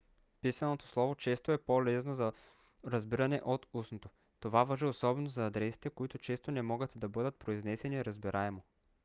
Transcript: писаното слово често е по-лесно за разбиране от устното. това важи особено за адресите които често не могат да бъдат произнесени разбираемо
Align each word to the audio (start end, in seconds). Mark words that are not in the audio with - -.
писаното 0.41 0.87
слово 0.87 1.15
често 1.15 1.51
е 1.51 1.57
по-лесно 1.63 2.13
за 2.13 2.33
разбиране 2.87 3.41
от 3.45 3.67
устното. 3.73 4.09
това 4.39 4.63
важи 4.63 4.85
особено 4.85 5.29
за 5.29 5.45
адресите 5.45 5.89
които 5.89 6.17
често 6.17 6.51
не 6.51 6.61
могат 6.61 6.91
да 6.95 7.09
бъдат 7.09 7.39
произнесени 7.39 8.05
разбираемо 8.05 8.61